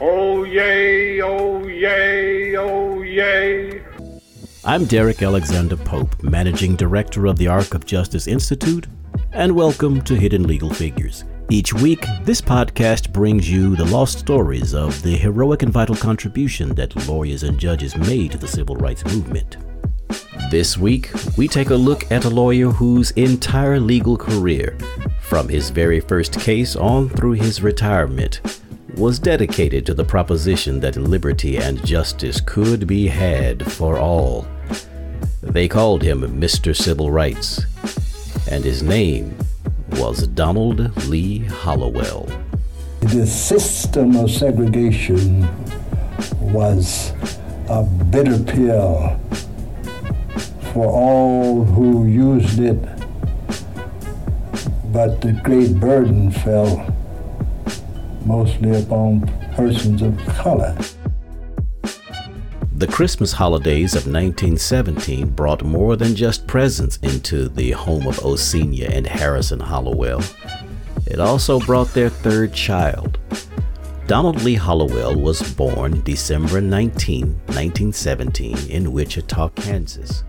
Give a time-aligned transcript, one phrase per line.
[0.00, 3.82] Oh, yay, oh, yay, oh, yay.
[4.64, 8.86] I'm Derek Alexander Pope, Managing Director of the Arc of Justice Institute,
[9.32, 11.24] and welcome to Hidden Legal Figures.
[11.50, 16.76] Each week, this podcast brings you the lost stories of the heroic and vital contribution
[16.76, 19.56] that lawyers and judges made to the civil rights movement.
[20.48, 24.78] This week, we take a look at a lawyer whose entire legal career,
[25.22, 28.40] from his very first case on through his retirement,
[28.96, 34.46] was dedicated to the proposition that liberty and justice could be had for all.
[35.42, 36.74] They called him Mr.
[36.74, 37.64] Civil Rights,
[38.50, 39.36] and his name
[39.92, 42.28] was Donald Lee Hollowell.
[43.00, 45.48] The system of segregation
[46.40, 47.12] was
[47.68, 49.20] a bitter pill
[50.72, 52.80] for all who used it,
[54.92, 56.94] but the great burden fell
[58.28, 60.76] mostly upon persons of color.
[62.74, 68.90] The Christmas holidays of 1917 brought more than just presents into the home of Osenia
[68.94, 70.22] and Harrison Hollowell.
[71.06, 73.18] It also brought their third child.
[74.06, 80.22] Donald Lee Hollowell was born December 19, 1917, in Wichita, Kansas.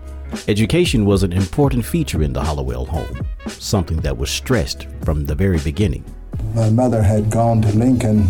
[0.47, 5.35] Education was an important feature in the Hollowell home, something that was stressed from the
[5.35, 6.05] very beginning.
[6.53, 8.29] My mother had gone to Lincoln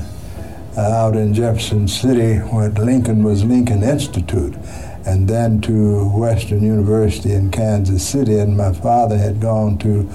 [0.78, 4.56] uh, out in Jefferson City, where Lincoln was Lincoln Institute,
[5.06, 10.10] and then to Western University in Kansas City, and my father had gone to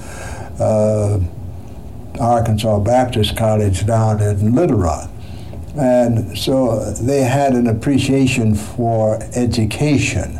[0.59, 1.19] uh,
[2.19, 5.09] Arkansas Baptist College down in Little Rock.
[5.75, 10.39] And so they had an appreciation for education,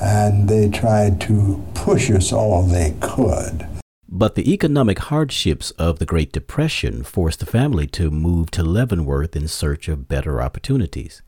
[0.00, 3.66] and they tried to push us all they could.
[4.14, 9.34] But the economic hardships of the Great Depression forced the family to move to Leavenworth
[9.34, 11.22] in search of better opportunities.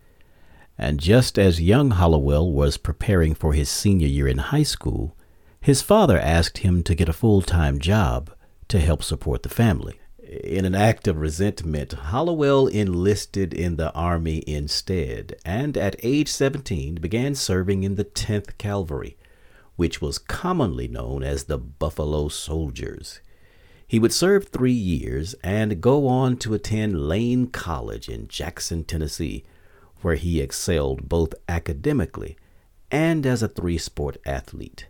[0.77, 5.17] And just as young Hollowell was preparing for his senior year in high school,
[5.63, 8.31] his father asked him to get a full time job
[8.69, 9.99] to help support the family.
[10.23, 16.97] In an act of resentment, Hollowell enlisted in the Army instead, and at age 17
[16.97, 19.17] began serving in the 10th Cavalry
[19.77, 23.21] which was commonly known as the Buffalo Soldiers.
[23.87, 29.45] He would serve three years and go on to attend Lane College in Jackson, Tennessee,
[30.01, 32.37] where he excelled both academically
[32.91, 34.87] and as a three sport athlete.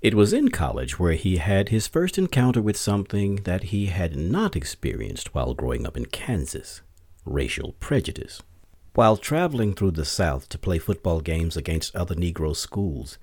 [0.00, 4.16] It was in college where he had his first encounter with something that he had
[4.16, 6.82] not experienced while growing up in Kansas
[7.24, 8.42] racial prejudice.
[8.94, 13.18] While traveling through the South to play football games against other Negro schools,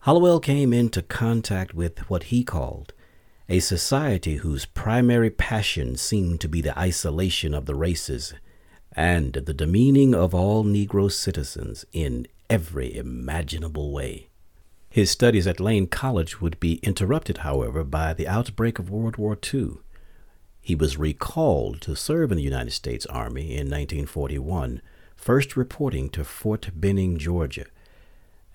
[0.00, 2.92] Hollowell came into contact with what he called
[3.48, 8.34] a society whose primary passion seemed to be the isolation of the races
[8.92, 14.28] and the demeaning of all Negro citizens in every imaginable way.
[14.88, 19.38] His studies at Lane College would be interrupted, however, by the outbreak of World War
[19.54, 19.74] II.
[20.60, 24.80] He was recalled to serve in the United States Army in 1941,
[25.14, 27.66] first reporting to Fort Benning, Georgia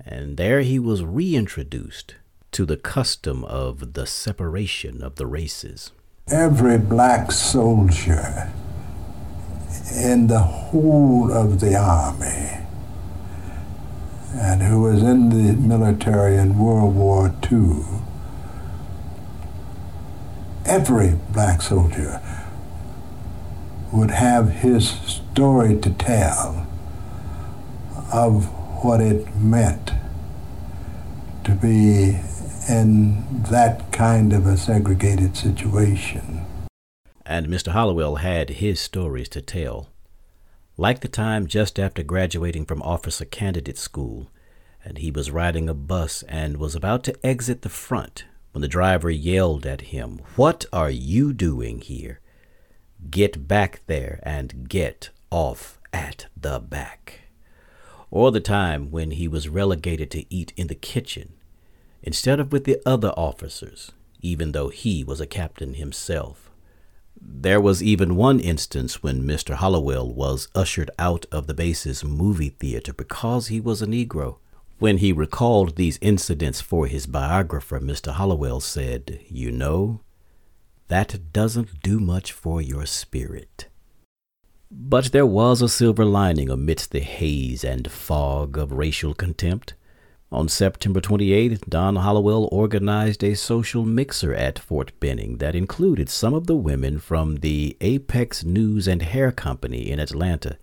[0.06, 2.16] and there he was reintroduced
[2.52, 5.92] to the custom of the separation of the races.
[6.28, 8.52] Every black soldier
[9.96, 12.66] in the whole of the army
[14.34, 17.84] and who was in the military in World War II,
[20.66, 22.22] every black soldier
[23.92, 26.66] would have his story to tell
[28.14, 28.50] of
[28.84, 29.92] what it meant
[31.44, 32.20] to be
[32.68, 36.46] in that kind of a segregated situation.
[37.26, 37.72] And Mr.
[37.72, 39.90] Hollowell had his stories to tell.
[40.78, 44.32] Like the time just after graduating from officer candidate school,
[44.84, 48.68] and he was riding a bus and was about to exit the front when the
[48.68, 52.20] driver yelled at him, What are you doing here?
[53.10, 57.21] Get back there and get off at the back
[58.12, 61.34] or the time when he was relegated to eat in the kitchen
[62.04, 63.92] instead of with the other officers,
[64.22, 66.52] even though he was a captain himself.
[67.20, 69.56] There was even one instance when Mr.
[69.56, 74.38] Hollowell was ushered out of the base's movie theater because he was a Negro.
[74.80, 78.12] When he recalled these incidents for his biographer, Mr.
[78.12, 80.02] Hollowell said, You know,
[80.88, 83.68] that doesn't do much for your spirit.
[84.74, 89.74] But there was a silver lining amidst the haze and fog of racial contempt.
[90.32, 96.34] On September 28th, Don Hollowell organized a social mixer at Fort Benning that included some
[96.34, 100.58] of the women from the Apex News and Hair Company in Atlanta,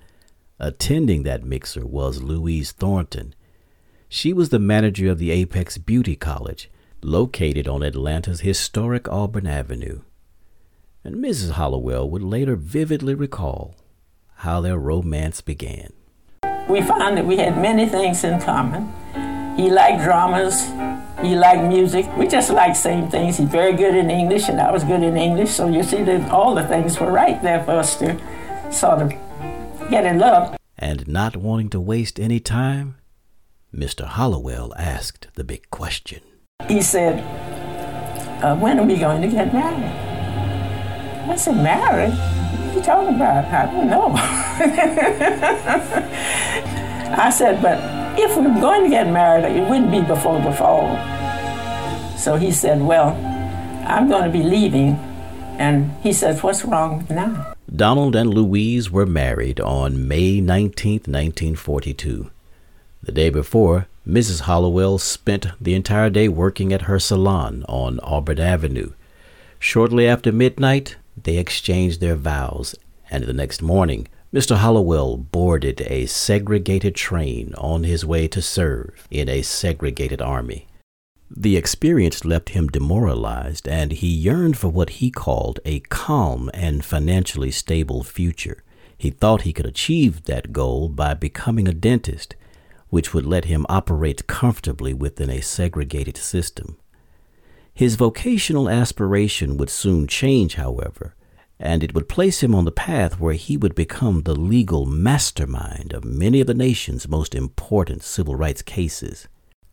[0.58, 3.34] Attending that mixer was Louise Thornton.
[4.08, 6.70] She was the manager of the Apex Beauty College,
[7.02, 10.00] located on Atlanta's historic Auburn Avenue.
[11.04, 11.52] And Mrs.
[11.52, 13.76] Hollowell would later vividly recall
[14.38, 15.92] how their romance began.
[16.68, 18.92] We found that we had many things in common.
[19.56, 20.66] He liked dramas,
[21.22, 22.06] he liked music.
[22.16, 23.38] We just liked same things.
[23.38, 25.50] He's very good in English, and I was good in English.
[25.50, 28.16] So you see that all the things were right there for us to
[28.70, 29.10] sort of
[29.90, 30.56] get in love.
[30.78, 32.98] And not wanting to waste any time,
[33.74, 34.04] Mr.
[34.04, 36.20] Hollowell asked the big question.
[36.68, 37.18] He said,
[38.44, 39.90] uh, When are we going to get married?
[41.28, 42.37] I said, Married?
[42.78, 43.44] You talking about?
[43.46, 44.12] I don't know.
[47.18, 47.80] I said, But
[48.16, 50.96] if we we're going to get married, it wouldn't be before the fall.
[52.16, 53.16] So he said, Well,
[53.84, 54.90] I'm going to be leaving.
[55.58, 57.52] And he said, What's wrong now?
[57.74, 62.30] Donald and Louise were married on May 19, 1942.
[63.02, 64.42] The day before, Mrs.
[64.42, 68.92] Hollowell spent the entire day working at her salon on Auburn Avenue.
[69.58, 72.74] Shortly after midnight, they exchanged their vows,
[73.10, 74.56] and the next morning, Mr.
[74.56, 80.66] Hollowell boarded a segregated train on his way to serve in a segregated army.
[81.30, 86.84] The experience left him demoralized, and he yearned for what he called a calm and
[86.84, 88.62] financially stable future.
[88.96, 92.34] He thought he could achieve that goal by becoming a dentist,
[92.88, 96.78] which would let him operate comfortably within a segregated system.
[97.78, 101.14] His vocational aspiration would soon change, however,
[101.60, 105.92] and it would place him on the path where he would become the legal mastermind
[105.92, 109.28] of many of the nation's most important civil rights cases.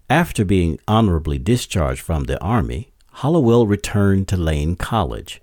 [0.07, 5.41] After being honorably discharged from the Army, Hollowell returned to Lane College,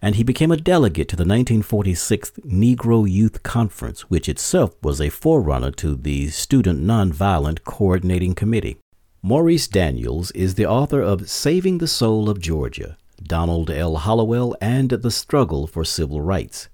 [0.00, 5.08] and he became a delegate to the 1946 Negro Youth Conference, which itself was a
[5.08, 8.78] forerunner to the Student Nonviolent Coordinating Committee.
[9.26, 13.96] Maurice Daniels is the author of Saving the Soul of Georgia, Donald L.
[13.96, 16.68] Hollowell, and the Struggle for Civil Rights.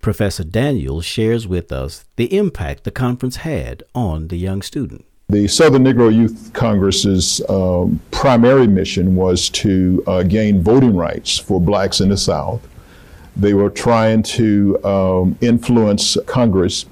[0.00, 5.06] Professor Daniels shares with us the impact the conference had on the young student.
[5.28, 11.60] The Southern Negro Youth Congress's um, primary mission was to uh, gain voting rights for
[11.60, 12.60] blacks in the South.
[13.34, 16.86] They were trying to um, influence Congress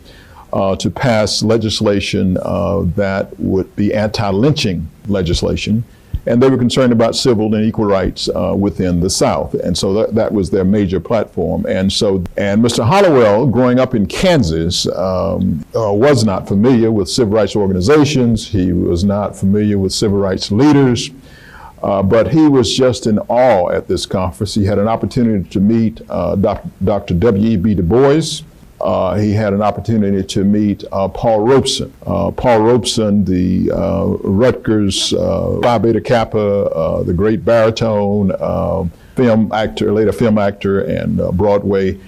[0.53, 5.85] uh, to pass legislation uh, that would be anti lynching legislation
[6.27, 9.95] and they were concerned about civil and equal rights uh, within the South, and so
[9.95, 11.65] that, that was their major platform.
[11.67, 12.85] And so, and Mr.
[12.85, 18.49] Hollowell, growing up in Kansas, um, uh, was not familiar with civil rights organizations.
[18.49, 21.11] He was not familiar with civil rights leaders.
[21.83, 24.55] Uh, but he was just in awe at this conference.
[24.55, 27.15] He had an opportunity to meet uh, Dr.
[27.15, 27.75] W.E.B.
[27.75, 28.43] Du Bois,
[28.81, 31.93] uh, he had an opportunity to meet uh, Paul Robeson.
[32.07, 38.31] Uh, Paul Robeson, the uh, Rutgers uh, Phi Beta Kappa, uh, the great baritone,
[39.15, 41.99] film actor, later film actor and Broadway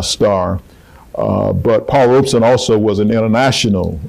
[0.00, 0.60] star.
[1.14, 4.00] but Paul Robeson also was an international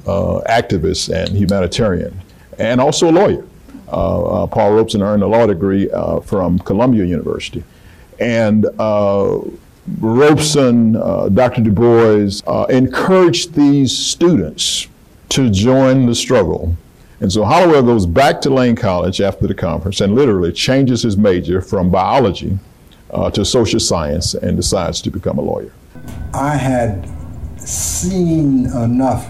[0.48, 2.18] activist and humanitarian,
[2.58, 3.44] and also a lawyer.
[3.86, 5.90] Paul Robeson earned a law degree
[6.24, 7.62] from Columbia University.
[8.18, 8.66] And
[10.00, 11.62] Robeson, uh, Dr.
[11.62, 14.88] Du Bois uh, encouraged these students
[15.30, 16.76] to join the struggle.
[17.20, 21.16] And so Hollowell goes back to Lane College after the conference and literally changes his
[21.16, 22.58] major from biology
[23.10, 25.72] uh, to social science and decides to become a lawyer.
[26.32, 27.08] I had
[27.58, 29.28] seen enough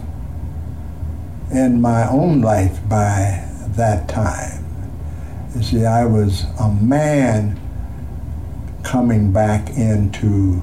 [1.51, 4.65] in my own life by that time.
[5.57, 7.59] You see, I was a man
[8.89, 10.63] coming back into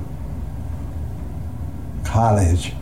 [2.04, 2.74] college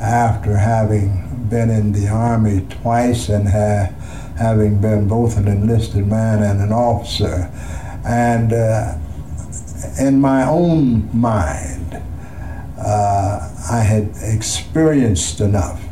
[0.00, 3.92] after having been in the Army twice and ha-
[4.38, 7.50] having been both an enlisted man and an officer.
[8.04, 8.96] And uh,
[9.98, 12.00] in my own mind,
[12.78, 15.82] uh, I had experienced enough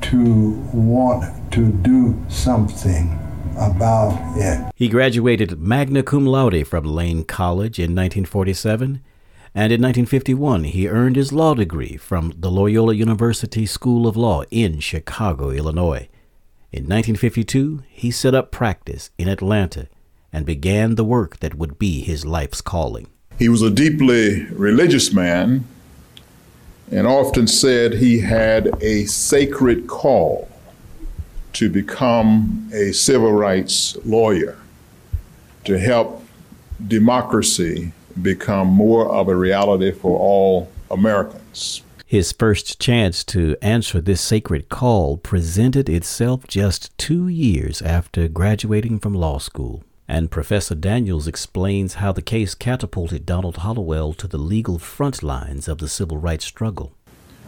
[0.00, 3.21] to want to do something
[3.56, 4.72] about it.
[4.74, 9.02] He graduated magna cum laude from Lane College in 1947,
[9.54, 14.42] and in 1951 he earned his law degree from the Loyola University School of Law
[14.50, 16.08] in Chicago, Illinois.
[16.72, 19.88] In 1952, he set up practice in Atlanta
[20.32, 23.08] and began the work that would be his life's calling.
[23.38, 25.64] He was a deeply religious man
[26.90, 30.48] and often said he had a sacred call
[31.54, 34.58] to become a civil rights lawyer
[35.64, 36.24] to help
[36.86, 41.82] democracy become more of a reality for all Americans.
[42.06, 48.98] His first chance to answer this sacred call presented itself just two years after graduating
[48.98, 49.82] from law school.
[50.06, 55.68] And Professor Daniels explains how the case catapulted Donald Hollowell to the legal front lines
[55.68, 56.92] of the civil rights struggle.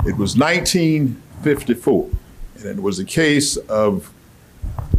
[0.07, 2.09] It was 1954,
[2.57, 4.13] and it was a case of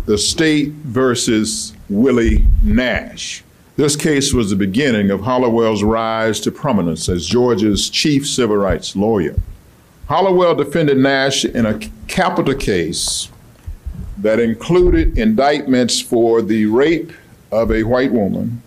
[0.06, 3.44] the state versus Willie Nash.
[3.76, 8.96] This case was the beginning of Hollowell's rise to prominence as Georgia's chief civil rights
[8.96, 9.36] lawyer.
[10.08, 13.30] Hollowell defended Nash in a capital case
[14.18, 17.12] that included indictments for the rape
[17.52, 18.62] of a white woman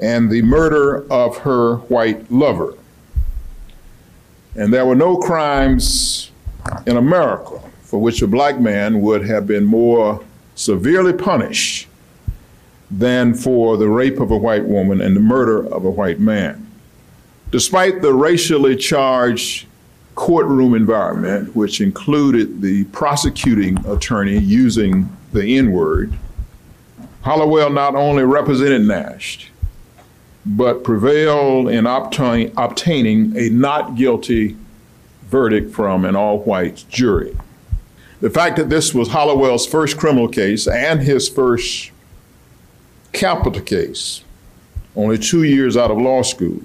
[0.00, 2.74] and the murder of her white lover.
[4.54, 6.30] And there were no crimes
[6.86, 7.60] in America
[7.94, 10.20] for which a black man would have been more
[10.56, 11.86] severely punished
[12.90, 16.68] than for the rape of a white woman and the murder of a white man.
[17.52, 19.66] Despite the racially charged
[20.16, 26.18] courtroom environment, which included the prosecuting attorney using the N word,
[27.20, 29.52] Hollowell not only represented Nash,
[30.44, 34.56] but prevailed in obtain, obtaining a not guilty
[35.28, 37.36] verdict from an all white jury.
[38.20, 41.90] The fact that this was Hollowell's first criminal case and his first
[43.12, 44.22] capital case,
[44.96, 46.60] only two years out of law school,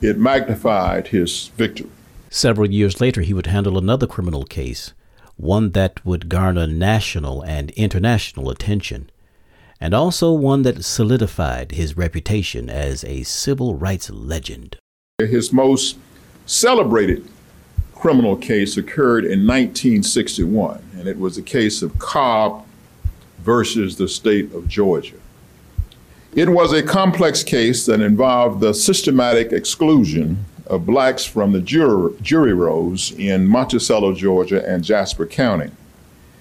[0.00, 1.90] it magnified his victory.
[2.30, 4.92] Several years later, he would handle another criminal case,
[5.36, 9.10] one that would garner national and international attention,
[9.80, 14.76] and also one that solidified his reputation as a civil rights legend.
[15.18, 15.96] His most
[16.44, 17.26] celebrated
[17.96, 22.64] criminal case occurred in 1961, and it was a case of Cobb
[23.38, 25.16] versus the state of Georgia.
[26.34, 32.14] It was a complex case that involved the systematic exclusion of blacks from the jury,
[32.20, 35.70] jury rolls in Monticello, Georgia, and Jasper County.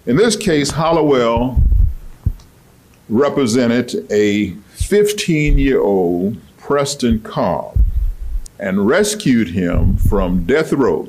[0.05, 1.61] In this case, Hollowell
[3.07, 7.77] represented a 15 year old Preston Cobb
[8.59, 11.07] and rescued him from death row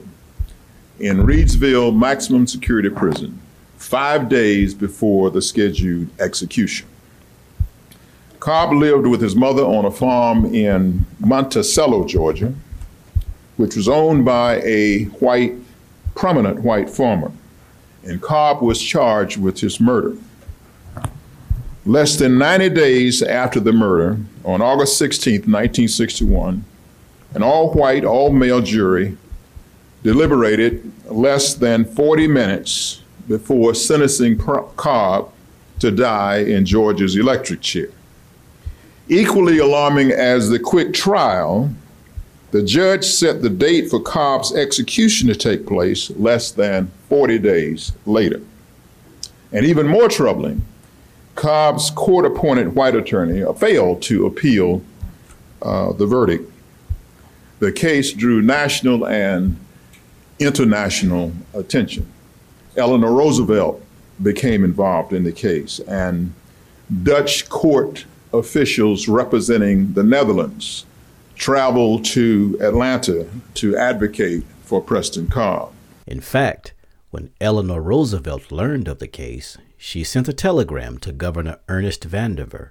[0.98, 3.40] in Reidsville Maximum Security Prison
[3.76, 6.86] five days before the scheduled execution.
[8.40, 12.54] Cobb lived with his mother on a farm in Monticello, Georgia,
[13.56, 15.54] which was owned by a white,
[16.14, 17.32] prominent white farmer.
[18.04, 20.16] And Cobb was charged with his murder.
[21.84, 26.64] Less than 90 days after the murder, on August 16, 1961,
[27.34, 29.16] an all white, all male jury
[30.02, 35.32] deliberated less than 40 minutes before sentencing Cobb
[35.80, 37.88] to die in Georgia's electric chair.
[39.08, 41.70] Equally alarming as the quick trial,
[42.50, 47.92] the judge set the date for Cobb's execution to take place less than 40 days
[48.06, 48.40] later.
[49.52, 50.62] And even more troubling,
[51.34, 54.82] Cobb's court appointed white attorney failed to appeal
[55.62, 56.50] uh, the verdict.
[57.58, 59.58] The case drew national and
[60.38, 62.06] international attention.
[62.76, 63.82] Eleanor Roosevelt
[64.22, 66.32] became involved in the case, and
[67.02, 70.84] Dutch court officials representing the Netherlands
[71.34, 75.72] traveled to Atlanta to advocate for Preston Cobb.
[76.06, 76.72] In fact,
[77.10, 82.70] when Eleanor Roosevelt learned of the case, she sent a telegram to Governor Ernest Vandiver.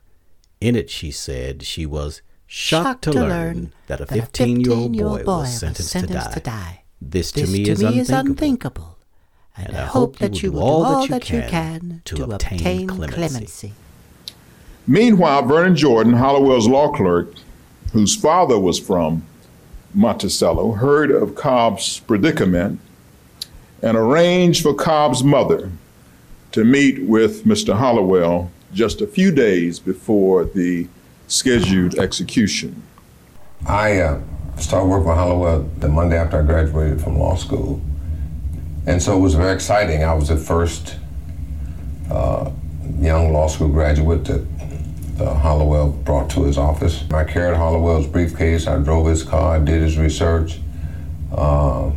[0.59, 4.73] In it, she said she was shocked, shocked to, to, learn that a 15 year
[4.73, 6.73] old boy, boy was sentenced, sentenced to, die.
[6.73, 6.83] to, die.
[7.01, 8.01] This, this to me, to is, me unthinkable.
[8.01, 8.97] is unthinkable.
[9.57, 13.13] And, and I, hope that you will do all that you can to obtain clemency.
[13.15, 13.73] clemency.
[14.87, 17.33] Meanwhile, Vernon Jordan, Hollowell's law clerk,
[17.93, 19.23] whose father was from
[19.93, 22.79] Monticello, heard of Cobb's predicament
[23.81, 25.71] and arranged for Cobb's mother
[26.51, 27.77] to meet with Mr.
[27.77, 30.87] Hollowell just a few days before the
[31.27, 32.83] scheduled execution.
[33.67, 34.21] I uh,
[34.57, 37.81] started working with Hollowell the Monday after I graduated from law school.
[38.87, 40.03] And so it was very exciting.
[40.03, 40.97] I was the first
[42.09, 42.51] uh,
[42.99, 44.45] young law school graduate that
[45.19, 47.03] uh, Hollowell brought to his office.
[47.11, 50.59] I carried Hollowell's briefcase, I drove his car, I did his research.
[51.31, 51.91] Uh,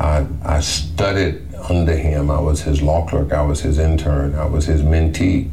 [0.00, 2.30] I, I studied under him.
[2.30, 5.50] I was his law clerk, I was his intern, I was his mentee.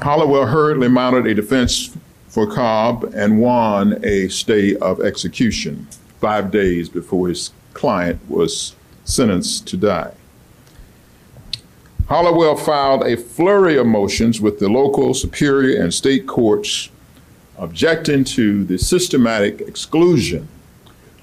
[0.00, 1.96] Hollowell hurriedly mounted a defense
[2.28, 5.86] for Cobb and won a stay of execution
[6.20, 10.12] five days before his client was sentenced to die.
[12.08, 16.90] Hollowell filed a flurry of motions with the local, superior, and state courts
[17.58, 20.48] objecting to the systematic exclusion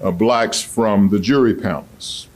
[0.00, 2.28] of blacks from the jury panels.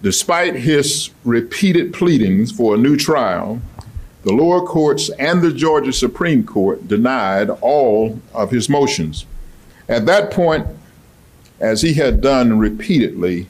[0.00, 3.60] Despite his repeated pleadings for a new trial,
[4.22, 9.26] the lower courts and the Georgia Supreme Court denied all of his motions.
[9.88, 10.66] At that point,
[11.60, 13.46] as he had done repeatedly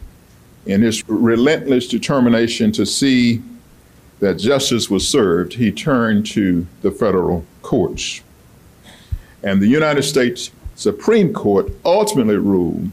[0.64, 3.43] in his relentless determination to see
[4.21, 8.23] that justice was served, he turned to the federal courts.
[9.43, 12.91] And the United States Supreme Court ultimately ruled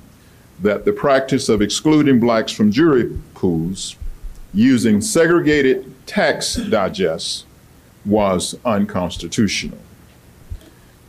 [0.61, 3.95] that the practice of excluding blacks from jury pools
[4.53, 7.45] using segregated tax digests
[8.05, 9.77] was unconstitutional.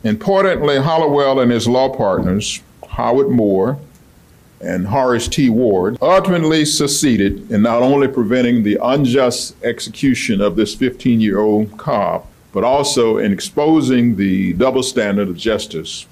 [0.03, 3.79] Importantly, Hollowell and his law partners, Howard Moore
[4.59, 5.49] and Horace T.
[5.49, 11.77] Ward, ultimately succeeded in not only preventing the unjust execution of this 15 year old
[11.77, 16.05] Cobb, but also in exposing the double standard of justice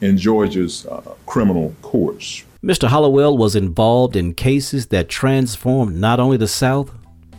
[0.00, 2.44] in Georgia's uh, criminal courts.
[2.62, 2.88] Mr.
[2.88, 6.92] Hollowell was involved in cases that transformed not only the South,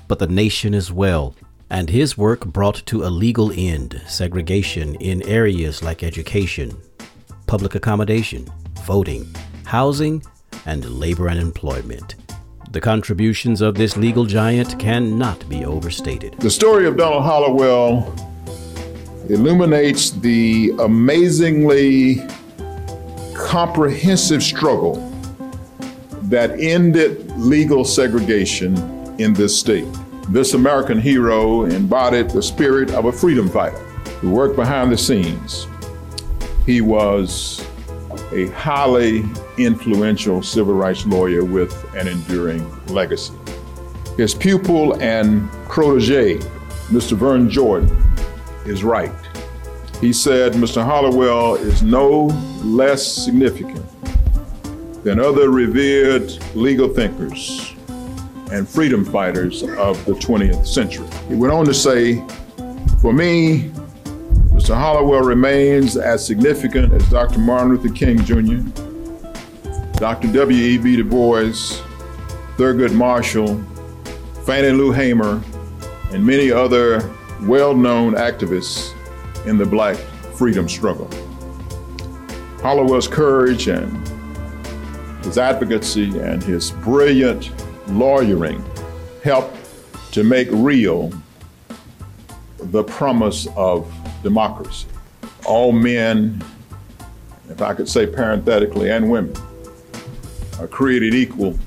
[0.07, 1.35] but the nation as well
[1.69, 6.75] and his work brought to a legal end segregation in areas like education,
[7.47, 8.47] public accommodation,
[8.85, 9.27] voting,
[9.65, 10.23] housing,
[10.65, 12.15] and labor and employment.
[12.71, 16.39] The contributions of this legal giant cannot be overstated.
[16.39, 18.13] The story of Donald Hollowell
[19.29, 22.21] illuminates the amazingly
[23.35, 24.95] comprehensive struggle
[26.23, 28.75] that ended legal segregation
[29.19, 29.87] in this state.
[30.31, 33.79] This American hero embodied the spirit of a freedom fighter
[34.21, 35.65] who worked behind the scenes.
[36.67, 37.67] He was
[38.31, 39.23] a highly
[39.57, 43.33] influential civil rights lawyer with an enduring legacy.
[44.17, 46.37] His pupil and protege,
[46.89, 47.13] Mr.
[47.17, 47.89] Vern Jordan,
[48.67, 49.11] is right.
[49.99, 50.85] He said Mr.
[50.85, 52.25] Hollowell is no
[52.61, 53.83] less significant
[55.03, 57.73] than other revered legal thinkers
[58.51, 61.07] and freedom fighters of the 20th century.
[61.27, 62.23] He went on to say,
[63.01, 63.69] For me,
[64.53, 64.75] Mr.
[64.75, 67.39] Hollowell remains as significant as Dr.
[67.39, 68.57] Martin Luther King Jr.,
[69.99, 70.31] Dr.
[70.31, 70.95] W.E.B.
[70.95, 71.51] Du Bois,
[72.57, 73.61] Thurgood Marshall,
[74.45, 75.41] Fannie Lou Hamer,
[76.11, 78.93] and many other well known activists
[79.45, 79.95] in the black
[80.35, 81.09] freedom struggle.
[82.61, 84.07] Hollowell's courage and
[85.23, 87.51] his advocacy and his brilliant
[87.89, 88.63] lawyering
[89.23, 89.53] help
[90.11, 91.11] to make real
[92.57, 93.91] the promise of
[94.23, 94.87] democracy.
[95.45, 96.43] All men,
[97.49, 99.35] if I could say parenthetically, and women
[100.59, 101.57] are created equal,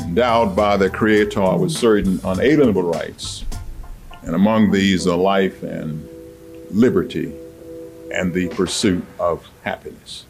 [0.00, 3.44] endowed by their Creator with certain unalienable rights,
[4.22, 6.06] and among these are life and
[6.70, 7.32] liberty
[8.12, 10.26] and the pursuit of happiness.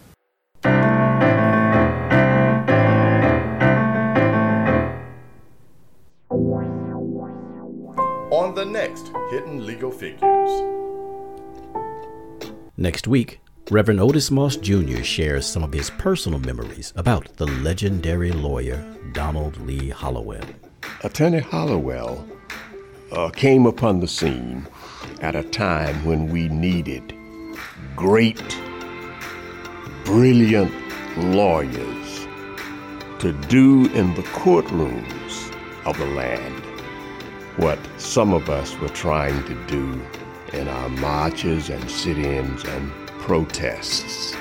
[8.31, 10.51] On the next Hidden Legal Figures.
[12.77, 13.41] Next week,
[13.71, 15.03] Reverend Otis Moss Jr.
[15.03, 20.45] shares some of his personal memories about the legendary lawyer Donald Lee Hollowell.
[21.03, 22.27] Attorney Hollowell
[23.13, 24.67] uh, came upon the scene
[25.21, 27.15] at a time when we needed
[27.97, 28.57] great,
[30.05, 30.73] brilliant
[31.17, 32.27] lawyers
[33.19, 36.60] to do in the courtrooms of the land
[37.61, 40.01] what some of us were trying to do
[40.55, 44.35] in our marches and sit ins and protests.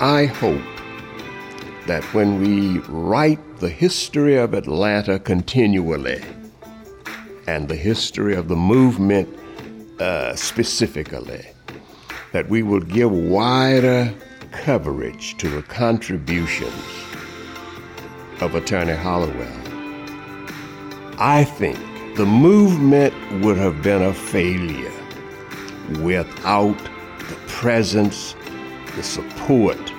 [0.00, 0.60] I hope
[1.86, 6.20] that when we write the history of Atlanta continually
[7.46, 9.28] and the history of the movement
[10.00, 11.46] uh, specifically,
[12.32, 14.12] that we will give wider
[14.50, 16.72] coverage to the contributions
[18.40, 19.63] of Attorney Hollowell
[21.18, 21.78] I think
[22.16, 24.92] the movement would have been a failure
[26.02, 26.78] without
[27.28, 28.34] the presence,
[28.96, 29.92] the support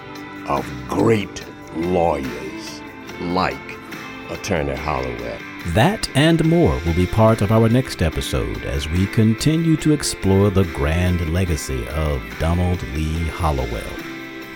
[0.48, 1.44] of great
[1.76, 2.82] lawyers
[3.22, 3.56] like
[4.30, 5.38] Attorney Hollowell.
[5.68, 10.50] That and more will be part of our next episode as we continue to explore
[10.50, 13.82] the grand legacy of Donald Lee Hollowell.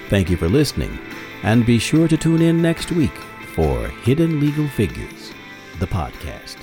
[0.09, 0.99] Thank you for listening,
[1.43, 3.15] and be sure to tune in next week
[3.55, 5.18] for Hidden Legal Figures
[5.79, 6.57] the podcast.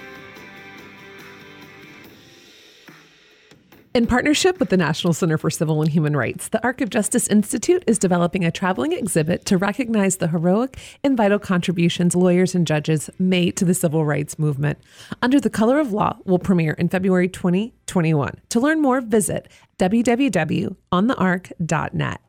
[3.96, 7.26] In partnership with the National Center for Civil and Human Rights, the Arc of Justice
[7.28, 12.66] Institute is developing a traveling exhibit to recognize the heroic and vital contributions lawyers and
[12.66, 14.78] judges made to the civil rights movement.
[15.22, 18.34] Under the Color of Law will premiere in February 2021.
[18.50, 19.48] To learn more, visit
[19.78, 22.20] www.onthearc.net.